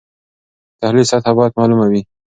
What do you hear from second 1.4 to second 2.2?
معلومه وي.